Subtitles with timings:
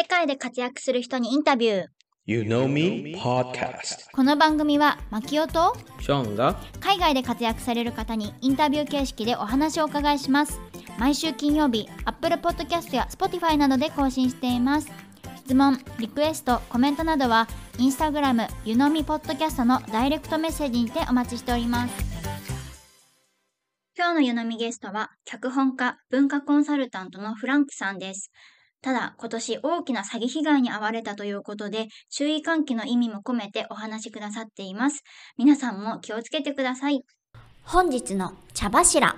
[0.00, 1.86] 世界で活躍する人にインタビュー。
[2.24, 3.16] You Know Me?
[3.20, 4.08] Podcast.
[4.12, 10.60] この番組は、マキオとショーンが海外で活躍される方にインタビュー形式でお話をお伺いします。
[11.00, 14.88] 毎週金曜日、Apple Podcast や Spotify などで更新しています。
[15.38, 21.94] 質問、リクエスト、コメントなどは、インスタグラム、ゆのみポッドキャストのダイレクトメッセージにてお待ちしております。
[23.96, 28.30] 今日のゆのみゲストは、脚本家、文化コンサルタントのフランクさんです。
[28.80, 35.02] ただ、今年大きな詐欺被害に遭われたということで、注意喚起の意味も込めてお話しくださっています。
[35.36, 37.02] 皆さんも気をつけてください。
[37.64, 39.16] 本日の茶柱。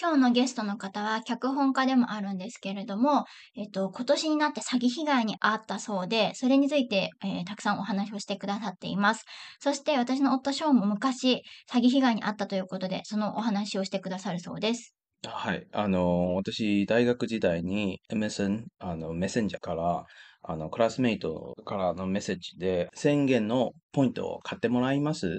[0.00, 3.24] 今日のゲストの方は脚本家でもあるんですけれども、
[3.56, 9.24] えっと、今年になって詐欺被害に遭ったそうで、それについて、えーたくさんお話をしてくださっています。
[9.60, 14.92] そして私の夫ショーンも昔詐欺被害に遭ったということで、そのお話をしてくださるそうです。
[15.28, 15.68] はい。
[15.72, 20.04] あの、私、大学時代に MSN、あの、メッセンジャーから、
[20.42, 25.30] あの、クラスメイトからのメッセージで、宣言のポイントを買ってもらいますっ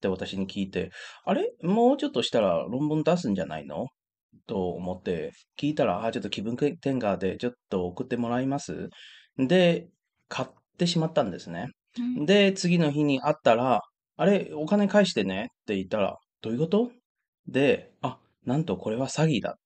[0.00, 0.90] て私に聞いて、
[1.24, 1.50] あれ？
[1.62, 3.86] もうちょっとしたら論文出すんじゃないの？
[4.46, 8.90] と思って、聞いたら、あ、ちょっと気分転換でちょっと送ってもらいます？
[9.38, 9.88] で、
[10.28, 10.48] 買っ
[10.78, 11.68] てしまったんですね。
[12.26, 13.80] で、次の日に会ったら、
[14.16, 15.44] あれ、お金返してね？
[15.44, 16.90] って言ったら、どういうこと？
[17.48, 19.58] で、あ、なんとこれは詐欺だ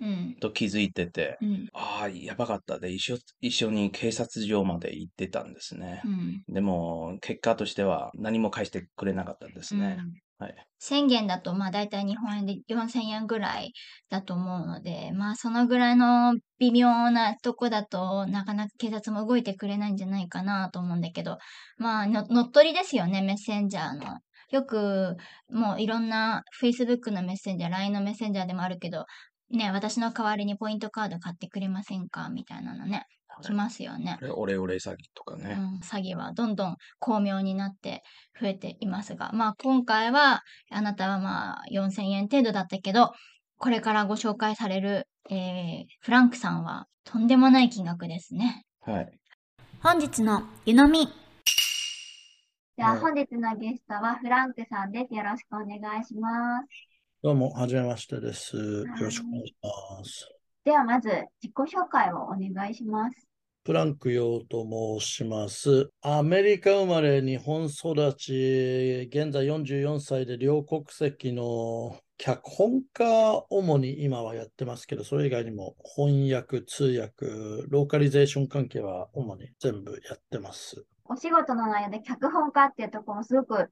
[0.00, 0.36] うん。
[0.40, 1.68] と気づいてて、うん。
[1.72, 6.08] ああ、やばかったで、一緒、一緒に警察署まで行ってたんですねう。
[6.08, 6.44] ん。
[6.48, 9.98] でも、結果としては何も返してくれなかったんですね。
[9.98, 10.66] うんはい。
[10.82, 13.72] 宣言だと、まあ大体日本円で4000円ぐらい
[14.08, 21.38] だと思うので、まあそのぐらいの微妙なとこだとなかなか警察も動いてくれないんじゃないかなと思うんだけど、
[21.78, 24.20] まあの乗っ取りですよね、メッセンジャーの。
[24.50, 25.16] よく、
[25.50, 29.04] もういろんな Facebook のメッセンジャー、LINE のメッセンジャーでもあるけど、
[29.50, 32.28] ね、私の代わりにポイントカード買ってくれませんか？
[32.28, 33.04] みたいなのね、
[33.42, 34.26] 来ますよねこ。
[34.26, 35.56] れ、オレオレ詐欺とかね。
[35.58, 38.02] うん、詐欺はどんどん巧妙になって
[38.40, 43.10] 増えていますが、まあ今回はあなたはまあ4000円程度だったけど、
[43.58, 48.62] これからご紹介される、えーフランクさんはとんでもない金額ですね。
[48.82, 49.10] はい。
[49.82, 51.08] 本日の湯飲み。
[52.80, 55.14] じゃあはい本日のゲストはフランクさんです。
[55.14, 56.66] よろしくお願いします。
[57.22, 58.56] どうも、はじめましてです。
[58.56, 60.26] よろしくお願いします。
[60.64, 61.10] ではまず
[61.42, 63.28] 自己紹介をお願いします。
[63.66, 64.66] フランクヨーと
[64.98, 65.90] 申します。
[66.00, 77.26] アメリカ生まれ、日本育ち、現在44歳で両国籍の脚本家、主に今はやってますけど、それ以外にも翻訳、通訳、
[77.68, 80.86] ローカリゼーション関係は主に全部やってます。
[81.10, 83.68] お仕事の内容で脚本家っていうところもすごく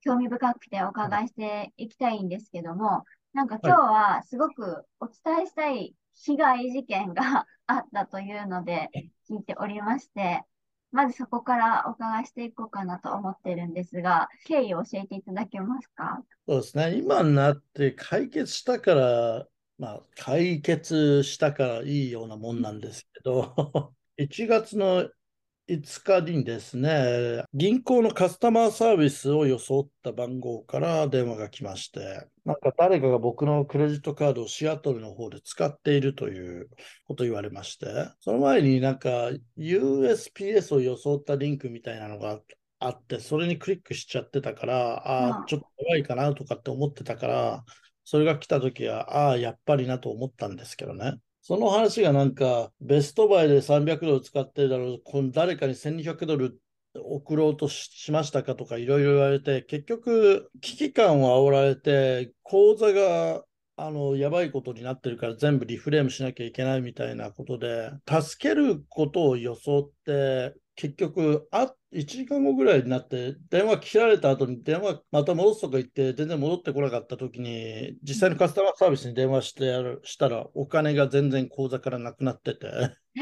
[0.00, 8.90] 興味深くてお伺いしていきたいんですけども、なんか今日はすごくお伝えしたい被害事件が あったというので
[9.30, 10.42] 聞いておりまして、
[10.90, 16.24] まずそこからお伺いしていこうかなと思ってるんですが、経緯を教えていただけますか？
[16.48, 16.96] そうですね。
[16.96, 19.46] 今になって解決したから、
[19.78, 23.54] まあ、解決したからいいようなもんなんですけど、
[24.18, 25.08] 1月の
[25.70, 36.68] 5日にですね、銀行のカスタマーサービスを装った番号から電話が来まして、なんか誰かが僕のクレジットカードをシアトルの方で使っているという
[37.06, 37.86] ことを言われまして、
[38.18, 42.40] その前になんか USPS を装ったリンクみたいなのが
[42.80, 47.64] あって、それにクリックしちゃってたから、あうんあ、ちょっと怖いかなとかって思ってたから、
[48.04, 51.14] それが来た時は、ああ、やっぱりなと思ったんですけどね。
[51.50, 56.60] その話がなんか、ベストバイで300ドル使ってるだろう、この誰かに1200ドル
[56.94, 63.42] 送ろうとしましたかとかいろいろ言われて、結局、危機感を煽られて、口座が
[63.74, 82.66] あのやばいことになってるから全部リフレームしなきゃいけないみたいなことで、助けることを装って、結局あ、1時間後ぐらいになって、電話切られた後に電話また戻すとか言って、全然戻ってこなかった時に、実際のカスタマーサービスに電話してやるしたら、お金が全然口座からなくなってて、
[83.14, 83.20] え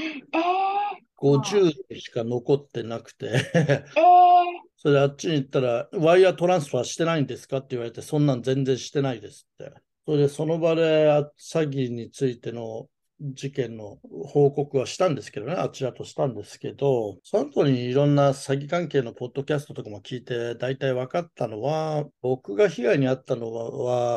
[1.20, 3.90] 50しか残ってなくて、ー、えー、
[4.78, 7.56] それであっちに行ったら、ワイヤートランスファーしてないんですか？
[7.58, 9.72] って言われて、そんなん全然してないですって。
[10.06, 12.88] それでその場であ詐欺についての
[13.20, 23.70] 事件の報告はしたんですけどね、あちらとしたんですけど、その後にいろんな詐欺関係のポッドキャストとかも聞いて、大体分かったのは、僕が被害に遭ったのは、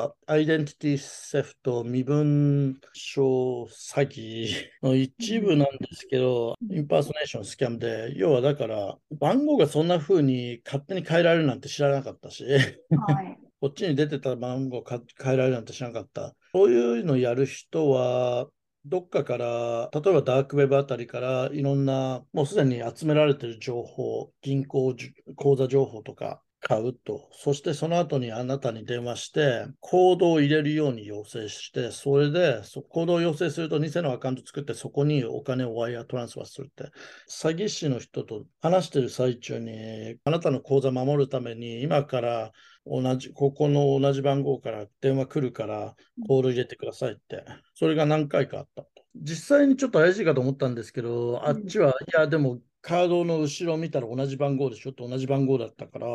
[0.05, 4.53] はアイデンティティセフト、身分証詐欺
[4.83, 12.61] の一部なんですけど、インパーソネーションスキャムで、要はだから、番号がそんな風に勝手に変えられるなんて知らなかったし、はい。
[13.61, 16.35] こっちに出てた番号か変えられるなんて知らなかった。
[16.51, 18.47] そういうのやる人は、
[18.85, 24.95] どっかから、例えばダークウェブあたりからいろんな、もうすでに集められている情報、銀行
[25.35, 36.91] 口座情報とか買うと、そしてその後にあなたに電話して、コードを入れるように要請して、それで、そコードを要請すると偽のアカウント作って、そこにお金をワイヤートランスファーするって、
[37.29, 42.51] 詐欺師の人と話してる最中に、あなたの口座守るために、今から
[42.85, 45.95] 同じ、ここの同じ番号から電話来るから、
[46.27, 47.43] コード入れてくださいって、
[47.73, 48.89] それが何回かあったと。
[49.15, 56.07] 実際にちょっと怪しいかと思ったんですけど、あっちは、いや、でもカードの後ろ見たら同じ番号でしょって同じ番号だったから、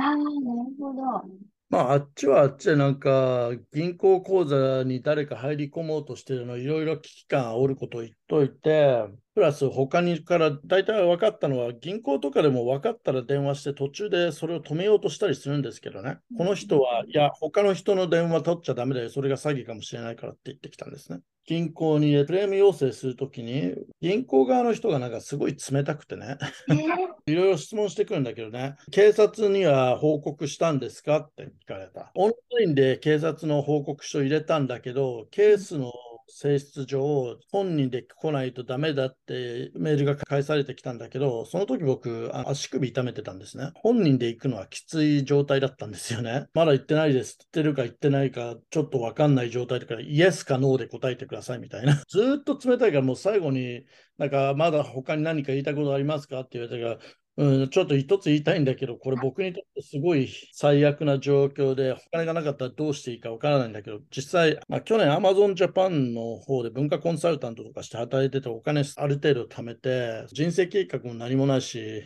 [0.00, 0.30] ああ、なる
[0.78, 1.28] ほど。
[1.68, 9.04] まあ、あっちはあっちでなんか、銀行口座に誰か入り込もうとしてるの、いろいろ危機感煽ることを言っといて、
[9.34, 16.18] プラス他にから大体分かったのは、銀行とかでも分かったら電話して途中でそれを止めようとしたりするんですけどね。
[16.36, 19.10] この人は、いや、他の人の電話取っちゃダメだよ。
[19.10, 21.20] それが詐欺かもしれないからって言ってきたんですね。
[21.50, 26.38] 銀行にクレーム要請するときに、銀行側の人がなんかすごい冷たくてね。
[26.68, 26.76] えー、
[27.26, 32.12] いろいろ質問してくるんだけどね、警察には報告したんですかって聞かれた。
[32.14, 35.92] オンラインで警察の報告書入れたんだけど、ケースの
[36.30, 43.70] 性質上、本人で来ないとダメだってメールが返されてきたんだけど、その時僕、足首痛めてたんですね。
[43.74, 46.46] 本人で行くのはきつい状態だったんですよね。
[46.54, 47.38] まだ行ってないです。
[47.38, 52.02] 行ってるか行ってないか、ちょっとわかんない状態だから、イエスかノーで答えてくださいみたいな。
[52.08, 53.84] ずっと冷たいから、もう最後に、
[54.18, 72.04] なんか、まだ他に何か言いたいことありますかって言われたから、うん、ちょっと一つ言いたいんだけど、これ僕にとってすごい最悪な状況で、お金がなかったらどうしていいかわからないんだけど、実際、まあ、去年 Amazon Japan の方で文化コンサルタントとかして働いてて、お金ある程度貯めて、人生計画も何もないし、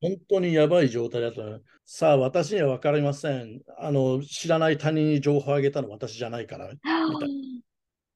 [0.00, 1.40] 本当にやばい状態だった。
[1.84, 3.60] さあ、私には分かりません。
[3.76, 7.63] あの、知らない他人に情報をあげたの私じゃないから、みたいな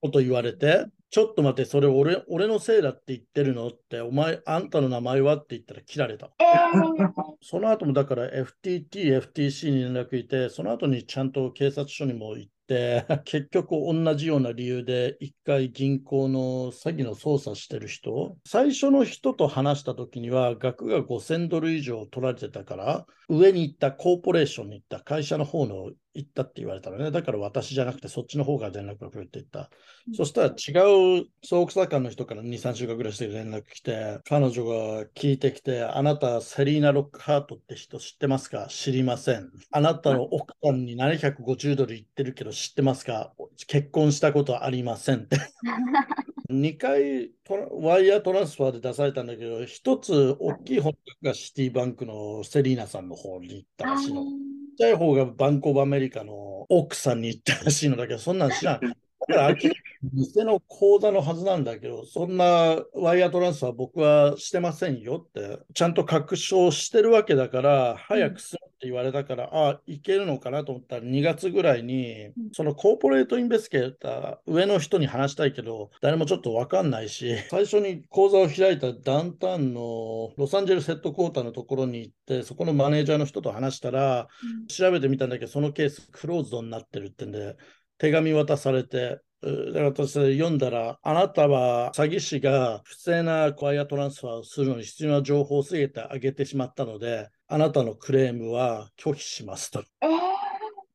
[0.00, 3.68] こと言われて、ちょっと待って、それ俺俺のせいだって言ってるの？
[3.68, 5.36] って、お前、あんたの名前は？
[5.36, 6.30] って言ったら切られた。
[6.38, 7.10] えー、
[7.40, 27.10] その後もだから FTT、FTC に連絡いて、その後にちゃんと警察署にも行って、 結局同じような理由で一回銀行の詐欺の捜査してる人、最初の人と話した時には額が5000ドル以上取られてたから、上に行ったコーポレーションに行った会社の方の行ったって言われたのね。
[27.10, 29.70] だから私じゃなくてそっちの方が連絡が来るって言った。
[30.14, 38.66] そしたら違う総査官の人から2、3週間ぐらいして連絡来て、彼女が聞いてきて、あなたセリーナ・ロックハートって人知ってますか？
[38.68, 39.50] 知りません。
[39.70, 43.32] あなたの奥さんに750ドル言ってるけど知ってますか？
[43.66, 45.38] 結婚したことありませんって。
[46.50, 47.30] 2回
[47.70, 54.47] ワイヤートランスファーで出されたんだけど、1つ大きい本がシティバンクのセリーナさんの方に行ったらしいの。
[54.78, 56.32] ちゃい方がバンコブアメリカの
[56.70, 58.84] 奥さんに行ったらしいのだけど、そんなん知らん。
[59.28, 84.28] だから明らかに偽の口座のはずなんだけど、そんなワイヤートランスファー僕はしてませんよって、ちゃんと確証してるわけだから、早くするって言われたから、ああ、いけるのかなと思ったら、2月ぐらいに、そのコーポレートインベスケーター、上の人に話したいけど、誰もちょっとわかんないし、 最初に口座を開いたダウンタウンのロサンゼルスヘッドクォーターのところに行って、そこのマネージャーの人と話したら、
[84.68, 87.56] 調べてみたんだけど、そのケースクローズドになってるってんで、
[87.98, 99.84] 手紙渡されて、私読んだら、あなたは詐欺師が不正なワイヤートランスファーをするのに必要な情報をすべて上げてしまったので、あなたのクレームは拒否しますと。
[100.00, 100.10] えー、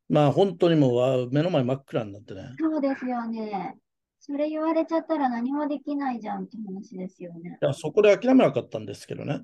[0.10, 2.50] まあ本当にもう目の前真っ暗になってね。
[2.60, 3.76] そうですよね。
[4.26, 7.58] それ言われちゃったら何もできないじゃんって話ですよね。
[7.62, 9.42] いやそこで諦めなかったんですけどね。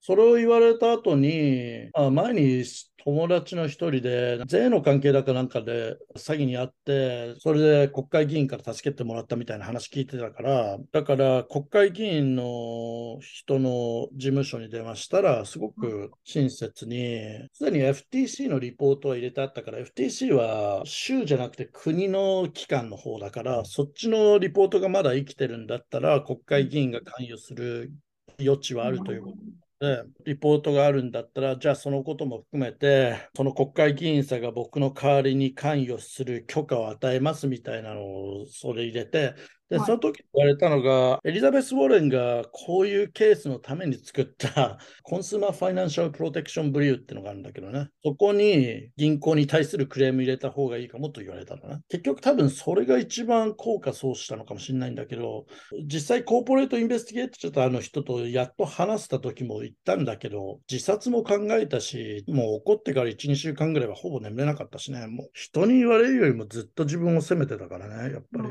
[0.00, 2.64] それを言われた後に、あ前に
[3.04, 27.92] 友達の一人で、税の関係だかなんかで詐欺にあって、それで国会議員から助けてもらったみたいな話聞いてたから、だから国会議員の人の事務所に電話したら、すごく親切に、すでに FTC のリポートは入れてあったから、FTC は州じゃなくて国の機関の方だから、そっちのリポートがまだ生きてるんだったら、国会議員が関与する
[28.40, 29.36] 余地はあるということ
[29.80, 38.04] で、リポートがあるんだったら、じゃあそのことも含めて、その国会議員さんが僕の代わりに関与する許可を与えますみたいなの
[38.42, 39.34] をそれ入れて、
[39.70, 39.86] で、はい。
[39.86, 51.78] その時言われたのが、エリザベス・ウォレンがこういうケースのために作った コンスーマー・ファイナンシャル・プロテクション・ブリューっていうのがあるんだけどね、そこに銀行に対するクレーム入れた方がいいかもと言われたのね。
[51.88, 55.46] 結局多分それが一番効果そうしたのかもしれないんだけど、
[55.86, 68.48] 実際コーポレートインベスティゲートちょっとあの人とやっと話した時も言ったんだけど、自殺も考えたし、もう怒ってから1、2週間ぐらいはほぼ眠れなかったしね、もう人に言われるよりもずっと自分を責めてたからね、やっぱり。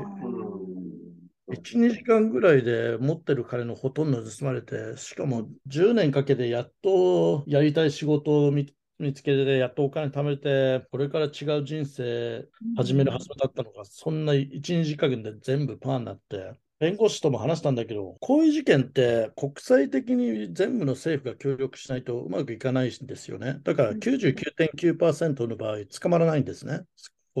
[1.50, 23.58] うん1、2時間ぐらいで持ってる金のほとんど盗まれて、しかも10年かけてやっとやりたい仕事を見見つけて、やっとお金貯めて、これから違う人生始めるはずだったのが、そんな1、2時間で全部パーになって、弁護士とも話したんだけど、こういう事件って国際的に全部の政府が協力しないとうまくいかないんですよね。
[23.62, 26.82] だから99.9%の場合、捕まらないんですね。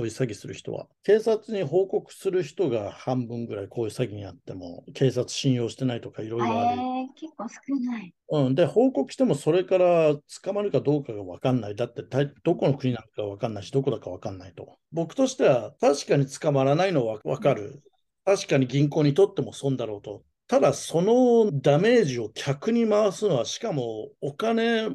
[0.00, 0.86] こういう詐欺する人は。
[1.02, 6.80] 警察に報告する人が半分ぐらいこういう詐欺にあっても、警察信用してないとかいろいろある。
[6.80, 8.14] えー、結構少ない。
[8.30, 11.76] うん、で、報告してもそれから捕まるかどうかが分かんない。
[11.76, 14.78] だってたどこの国なのか分かんないし、どこだか分かんないと。
[14.90, 17.82] 僕としては確かに捕まらないのは分かる。
[18.24, 20.22] 確かに銀行にとっても損だろうと。
[20.46, 24.88] ただ、そのダメージを客に回すのは、しかもお金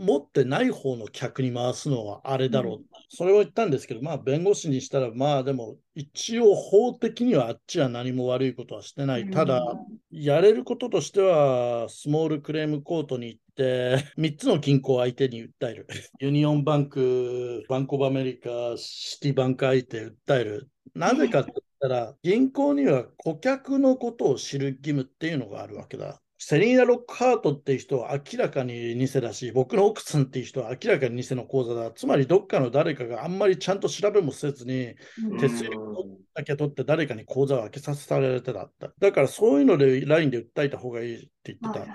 [0.00, 2.76] 持ってない方の客に回すのはあれだろう。
[2.78, 9.28] うんそれを言ったんですけど、まあ、弁護士にしたら、まあ、でも、一応法的にはあっちは何も悪いことはしてない。
[9.30, 9.64] ただ、
[10.12, 15.88] やれることとしては、 small claims court に行って、 3つの銀行を相手に訴える。
[16.20, 20.68] Union Bank、 Bank of America、 Citibank 相手訴える。
[20.94, 26.22] なぜかって言ったら、銀行には顧客のことを知る義務っていうのがあるわけだ。
[26.42, 31.90] セリーナ・ロックハートっていう人は明らかに偽だし、僕の奥さんっていう人は明らかに偽の口座だ。
[31.90, 38.90] つまりどっかの誰かがあんまりちゃんと調べもせずに、うん手数料だけ取って誰かに口座を開けさせられてだった。
[38.98, 41.86] だからそういうので LINE で訴えた方がいいって言ってた。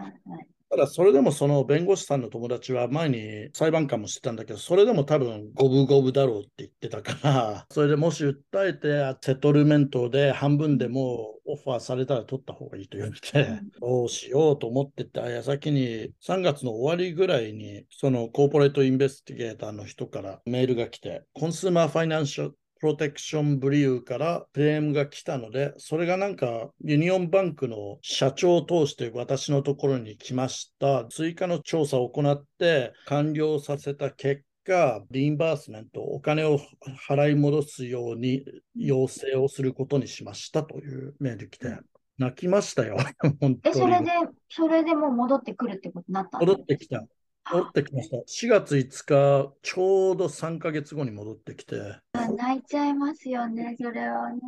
[0.75, 8.35] ただそれでもその弁護士さんの友達は前に裁判官もしたんだけど、それでも多分五分五分だろうって言ってたから、 それでもし訴
[8.67, 13.47] えて settlement で半分でもオファーされたら取った方がいいと言われて、
[13.79, 31.03] どうしようと思ってた矢先に3月の終わりぐらいにその corporate investigator の人からメールが来て、 Consumer Financial Protection Bureau からクレームが来たので、それがなんか Union Bank の社長を通して私のところに来ました。
[31.05, 36.59] 追加の調査を行って完了させた結果、 reimbursement、お金を
[37.09, 41.75] 払い戻すように要請をすることにしましたというメール来て、
[42.19, 42.97] 泣きましたよ。
[43.41, 43.79] 本当え、に。
[43.79, 44.11] それで、
[44.47, 47.03] それでもう戻ってくるってことになった戻ってきた。
[47.51, 48.17] 戻ってきました。
[48.17, 51.75] 4月5日、ちょうど3ヶ月後に戻ってきて、
[52.13, 54.39] あ泣いちゃいますよね、それはね。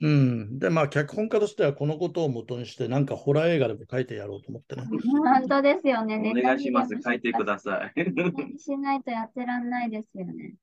[0.00, 0.58] うん。
[0.58, 4.82] で、まあ、脚本家としてはこのことを元にして、なんかホラー映画でも書いてやろうと思ってね。
[5.22, 6.16] 本当ですよね。
[6.16, 7.00] お願いします。
[7.00, 8.00] 書いてくさださい。
[8.54, 8.58] い。
[8.58, 10.54] しないとやってらんないですよね。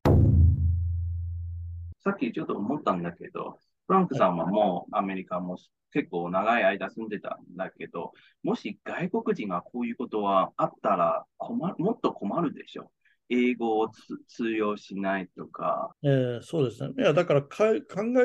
[2.01, 3.57] さっきちょっと思ったんだけど、
[3.89, 5.57] フランクさんはもうアメリカも
[5.91, 12.91] 結構長い間住んでたんだけど、もし外国人がこういうことはあったら困る、もっと困るでしょ。
[13.29, 15.95] 英語をつ通用しないとか。
[16.03, 16.93] えーそうですね。
[16.97, 17.49] いや、だから考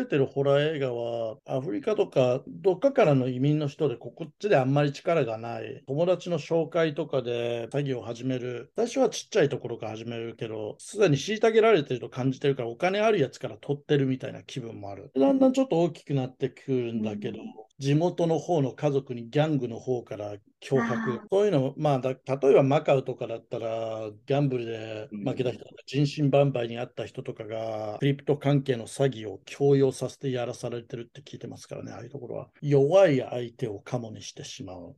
[0.01, 15.11] えてるホラー映画は、アフリカとか、どっかからの移民の人で、ここっちであんまり力がない、友達の紹介とかで詐欺を始める、最初はちっちゃいところから始めるけど、すでに虐げられてると感じてるから、お金あるやつから取ってるみたいな気分もある。
[15.17, 21.21] だんだんちょっと大きくなってくるんだけど、うん地元の方の家族にギャングの方から脅迫。
[21.31, 32.49] そういうの、まあだ、例えばマカウとかだったら、ギャンブルで負けた人とか、人身売買にあった人とかが、クリプト関係の詐欺を強要させてやらされてるって聞いてますからね、ああいうところは。
[32.61, 34.97] 弱い相手をカモにしてしまう。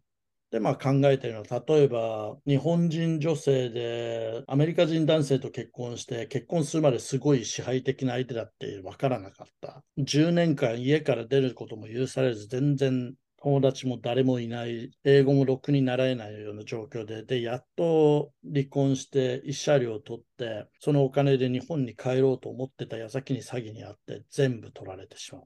[0.50, 9.83] で、まあ考えてるのは、例えば日本人女性でアメリカ人男性と結婚して、結婚するまですごい支配的な相手だって分からなかった。
[9.99, 25.43] 10年間家から出ることも許されず、全然友達も誰もいない、英語もろくに習えないような状況で、で、やっと離婚して慰謝料を取って、そのお金で日本に帰ろうと思ってた矢先に詐欺にあって、全部取られてしまう。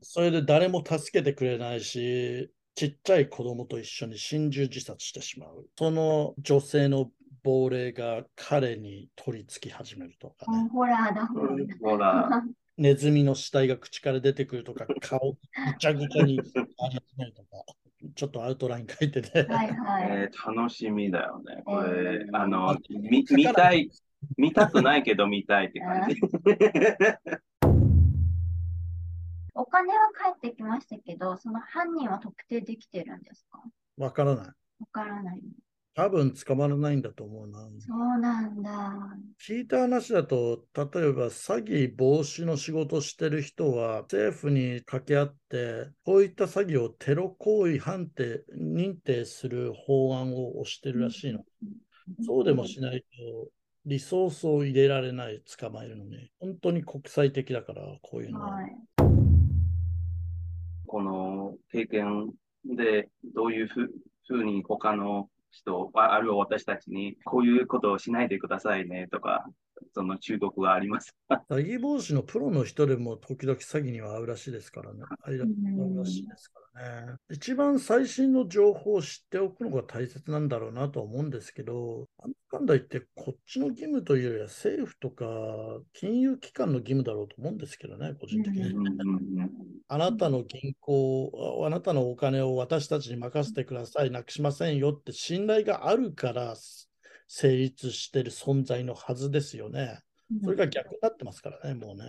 [0.00, 5.66] それで誰も助けてくれないし、ちっちゃい子供と一緒に心中自殺してしまう。
[5.78, 7.10] その女性の
[7.42, 10.68] 亡霊が彼に取り付き始めるとかね。
[10.72, 11.76] ホラーだ、ホラーだ。
[11.80, 12.42] ほら、
[12.76, 15.38] ネズミの死体が口から出てくるとか、顔ぐ
[15.78, 17.48] ちゃぐちゃにあり始めるとか、
[18.14, 20.06] ちょっとアウトライン書いてて、はいはい。
[20.10, 21.62] えー楽しみだよね。
[21.64, 23.90] これえ、ーあの見たい、
[24.36, 26.16] 見たくないけど見たいって感じ。
[29.54, 33.62] お金は返ってきましたけど、その犯人は特定できてるんですか？
[33.96, 34.46] わからない。
[34.46, 34.54] わ
[34.90, 35.40] からない。
[35.96, 37.60] 多分捕まらないんだと思うな。
[37.78, 38.96] そうなんだ。
[39.40, 51.44] 聞いた話だと、例えば詐欺防止の仕事してる人は政府に掛け合って、こういった詐欺をテロ行為判定、認定する法案を推してるらしいの。
[52.26, 53.06] そうでもしないと、
[53.86, 56.28] リソースを入れられない、捕まえるのに。
[56.40, 58.56] 本当に国際的だから、こういうのは。
[58.56, 58.76] はい。
[60.94, 62.30] この経験
[62.64, 63.90] でどういうふ
[64.28, 69.44] ふうに他の人、あるいは私たちにこういうことをしないでくださいねとか、
[69.92, 75.00] その中国はありますか詐欺防止のプロの人でも時々詐欺には合うらしいですからね。
[75.22, 77.16] 合うらしいですからね。
[77.30, 85.24] 一番最新の情報を知っておくのが大切なんだろうなとは思うんですけど、なんだかんだ言ってこっちの義務というよりは政府とか
[85.92, 88.74] 金融機関の義務だろうと思うんですけどね、個人的に。
[89.88, 96.54] あなたの銀行、あなたのお金を私たちに任せてください、なくしませんよって信頼があるから
[97.26, 100.02] 成立してる存在のはずですよね。
[100.42, 102.04] それが逆になってますからね、もうね。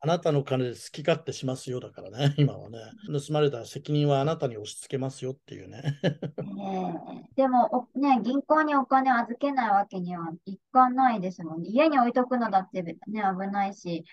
[0.00, 2.78] あなたの金で好き勝手しますよだからね、 今はね。
[3.06, 5.82] 盗まれたら責任はあなたに押し付けますよっていうね。
[5.82, 5.92] ね
[7.36, 11.68] えでもお、ね、銀行にお金を預けないわけにはいかないですもんね。
[11.68, 14.04] 家に置いとくのだってね、危ないし、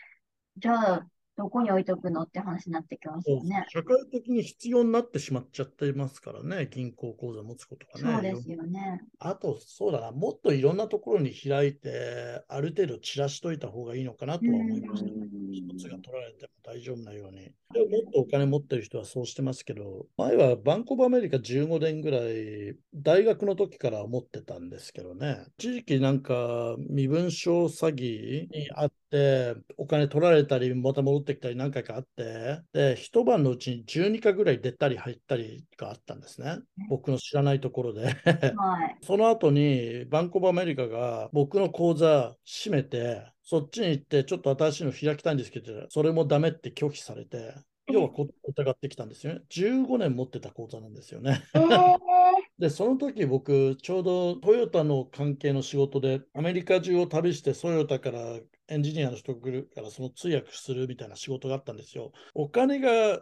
[0.58, 3.66] じゃあ、どこに置いとくのって話になってきますよね。
[3.70, 8.32] 社会的に必要になってしまっちゃってますからね、銀行口座持つことがね。
[8.32, 9.02] そうですよね。
[9.20, 15.10] あと、そうだな、もっといろんなところに開いて、ある程度散らしといた方がいいのかなとは思いました。
[15.52, 17.52] 一つが取られても大丈夫なように。
[17.74, 36.58] でももっとお金持ってる人はそうしてますけど、前はバンコブアメリカ15年ぐらい、大学の時から持ってたんですけどね、一時期なんか身分証詐欺にあって、お金取られたり、また戻ってきたり何回かあって、で、一晩のうちに12回ぐらい出たり入ったりがあったんですね。
[36.90, 38.06] 僕の知らないところで。
[38.06, 38.14] はい。
[39.06, 47.54] その後にバンコブアメリカが僕の口座閉めて、そっちに行ってちょっと新しいの開きたいんですけど、それもダメって拒否されて、
[47.92, 49.42] 要はこ疑ってきたんですよね。
[49.50, 51.44] 15年持ってた口座なんですよね。
[51.54, 51.98] えー、
[52.58, 62.12] で、その時僕、ちょうどトヨタの関係の仕事で、アメリカ中を旅して、トヨタからエンジニアの人来るから、その通訳するみたいな仕事があったんですよ。
[62.34, 63.22] お金が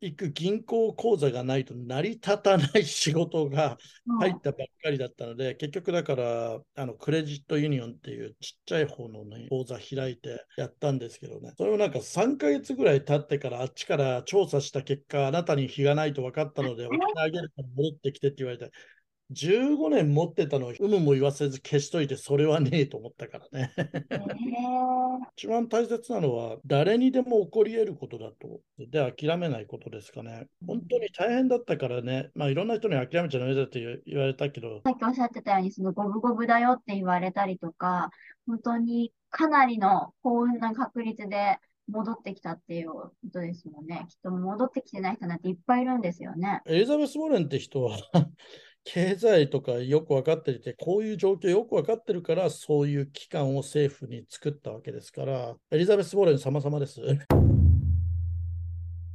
[0.00, 3.78] 行く銀行口座がないと成り立たない仕事が
[4.20, 18.70] 入ったばっかりだったので、結局だから、あのクレジットユニオンっていうちっちゃい方の、ね、口座開いてやったんですけどね、それをなんか3ヶ月ぐらい経ってから、あっちから調査した結果、あなたに非がないと分かったので、 お金あげるから戻ってきてって言われて、
[19.32, 23.72] 15年持ってたのを有無も言わせず消しといて、それはねえと思ったからね。
[23.76, 24.36] えー、
[25.36, 28.60] 一番大切なのは、誰にでも起こり得ることだと。
[28.78, 30.46] で、諦めないことですかね。
[30.66, 38.10] 本当に大変だったからね、まあいろんな人に諦めちゃダメだって言われたけど、さっきおっしゃってたように、その五分五分だよって言われたりとか、
[38.46, 41.58] 本当にかなりの幸運な確率で
[41.88, 44.06] 戻ってきたっていうことですもんね。
[44.08, 46.60] きっと戻ってきてない人なんていっぱいいるんですよね。
[46.66, 47.96] エリザベス・ウォーレンって人は
[48.88, 57.00] 経済とかよく分かっていて、こういう状況よく分かってるから、そういう機関を政府に作ったわけですから、エリザベス・ウォーレン様々です。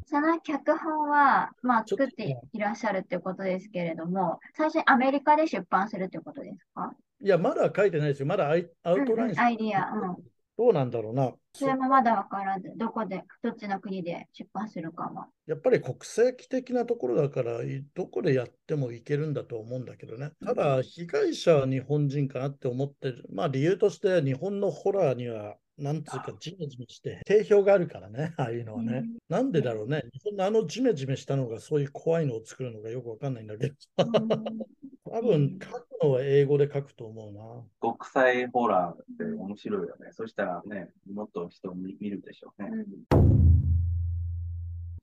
[0.06, 6.94] その脚本は、まあ、作っていらっしゃるってことですけれども、最初にアメリカで出版するってことですか？
[7.24, 8.26] いや、まだ書いてないですよ。
[8.26, 10.18] まだアイアウトラインうんうんアイディア、うん。
[10.62, 11.34] どうなんだろうな。
[11.54, 15.28] それもまだわからず、どこで、どっちの国で出版するかは。
[15.48, 20.34] やっぱり国籍的なところだから、いどこでやってもいけるんだと思うんだけどね。
[20.46, 23.26] ただ、被害者は日本人かなって思ってる。
[23.34, 29.04] まあ、理由として日本のホラーには、なんつうか、ジメジメして、定評があるからね、 ああいうのはね。
[29.28, 30.04] なんでだろうね。
[30.14, 33.76] 日本のあのジメジメしたのが、そういう怖いのを作るのがよくわかんないんだけど。
[35.12, 37.66] 多分、書くのは英語で書くと思うな。
[37.80, 40.12] 国際ホラーって面白いよね。
[40.12, 42.86] そしたらね、もっと人見見るでしょうね。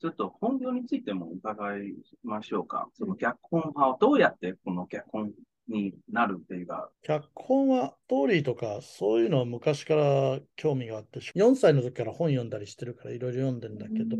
[0.00, 2.88] ちょっと本業についても伺いましょうか。
[2.94, 5.32] その脚本派をどうやってこの脚本
[5.68, 14.16] になるっていうか、脚本はストーリーとかそういうのは昔から興味があって4歳の時から本読んだりしてるからいろいろ読んでんだけど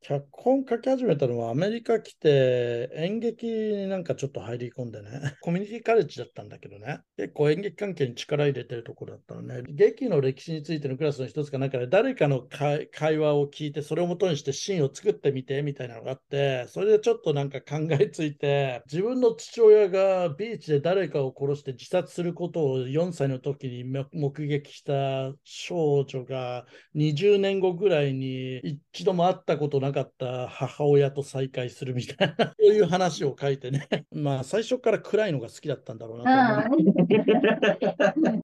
[0.00, 5.08] 脚本書き始めたのはアメリカ来て演劇になんかちょっと入り込んでね。
[5.42, 7.00] コミュニティカレッジだったんだけどね。
[7.16, 9.62] 結構演劇関係に力入れてるところだったのね。
[9.68, 26.64] 劇の歴史についてのクラスの一つかなんかで誰かの会会話を聞いてそれを元にしてシーンを作ってみてみたいなのがあってそれでちょっとなんか考えついて自分の父親がビーチで誰かを殺して自殺することを4歳の時に目撃した少女が
[26.96, 28.56] 20年後ぐらいに
[28.94, 36.94] 一度も会ったことなかった母親と再会するみたいな そういう話を書いてねまあ最初から暗いのが好きだったんだろうなと思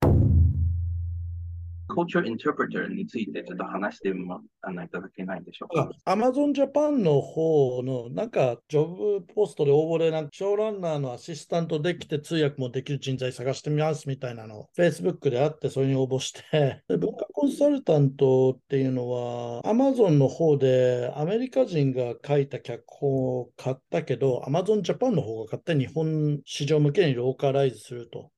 [0.03, 0.04] う。
[1.89, 5.91] Culture interpreter についてちょっと話してもらいただけないでしょうか？
[6.05, 8.87] アマゾンジャパンの方の、なんか、ジョ
[9.21, 28.31] ブポストで応募で、なんか、ショーランナーのアシスタントできて通訳もできる人材探してみますみたいなの、Facebook であって、それに応募してで、文化コンサルタントっていうのは、アマゾンの方でアメリカ人が書いた脚本を買ったけど、アマゾンジャパンの方が買って日本市場向けにローカライズすると。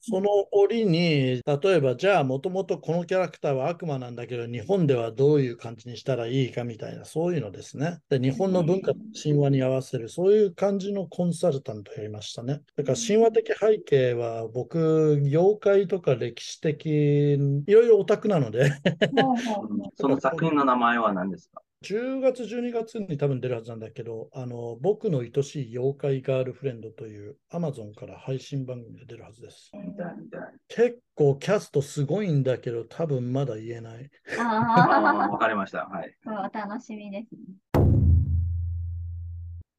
[0.00, 1.42] その折に、例
[1.76, 7.98] えば、じゃあ、もともとこのキャラクターは悪魔なんだけど、日本ではどういう感じにしたらいいかみたいな、そういうのですね。
[8.08, 12.62] で、日本の文化、神話に合わせる、そういう感じのコンサルタントやりましたね。
[12.76, 18.70] だから、神話的背景は、僕、妖怪とか歴史的、いろいろオタクなので
[19.96, 21.62] その作品の名前は何ですか？
[21.82, 29.72] 10月、12月に多分出るはずなんだけど、あの、僕の愛しい妖怪ガールフレンドという Amazon から配信番組で出るはずです。
[30.68, 34.08] 結構キャストすごいんだけど、多分まだ言えない。
[34.38, 35.86] あ わかりました。
[35.86, 36.16] はい。
[36.24, 37.71] あ、お楽しみですね。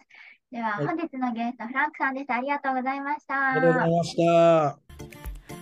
[0.51, 2.35] では、はい本日のゲスト、フランクさんでした。
[2.35, 3.53] ありがとうございました。
[3.53, 4.77] ありがとうございました。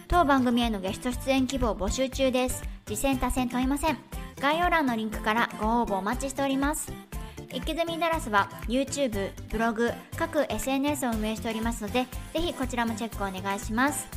[0.09, 2.61] 当番組へのゲスト出演希望募集中です。
[2.85, 3.97] 次戦多戦問いません。
[4.41, 6.91] 概要欄のリンクからご応募お待ちしております。
[7.53, 14.07] イキズミダラスは YouTube、ブログ、各 SNS を運営しておりますので、ぜひこちらもチェックお願いします。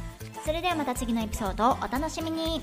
[0.44, 2.62] それではまた次のエピソードをお楽しみに。